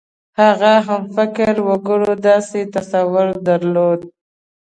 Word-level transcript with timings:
هغه 0.41 0.71
همفکره 0.87 1.61
وګړو 1.67 2.13
داسې 2.27 2.59
تصور 2.75 3.27
درلود. 3.47 3.99